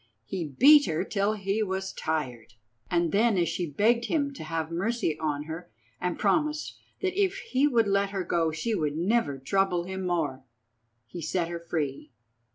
He 0.25 0.43
beat 0.45 0.87
her 0.87 1.03
till 1.03 1.33
he 1.33 1.61
was 1.61 1.93
tired; 1.93 2.55
and 2.89 3.11
then, 3.11 3.37
as 3.37 3.47
she 3.47 3.67
begged 3.69 4.05
him 4.05 4.33
to 4.33 4.43
have 4.43 4.71
mercy 4.71 5.15
on 5.19 5.43
her, 5.43 5.69
and 5.99 6.17
promised 6.17 6.75
that 7.03 7.13
if 7.15 7.37
he 7.51 7.67
would 7.67 7.87
let 7.87 8.09
her 8.09 8.23
go 8.23 8.51
she 8.51 8.73
would 8.73 8.97
never 8.97 9.37
trouble 9.37 9.83
him 9.83 10.03
more, 10.07 10.41
he 11.05 11.21
set 11.21 11.49
her 11.49 11.59
free. 11.59 12.09